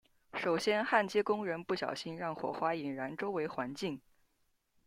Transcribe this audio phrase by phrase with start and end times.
[0.33, 4.01] 首先焊接工人不小心让火花引燃周围环境。